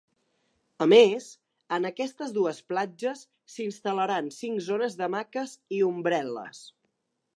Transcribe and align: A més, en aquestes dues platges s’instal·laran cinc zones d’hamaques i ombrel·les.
A 0.83 0.85
més, 0.93 1.25
en 1.77 1.85
aquestes 1.89 2.33
dues 2.37 2.61
platges 2.73 3.21
s’instal·laran 3.57 4.33
cinc 4.39 4.65
zones 4.69 4.97
d’hamaques 5.03 5.55
i 5.81 5.87
ombrel·les. 5.91 6.65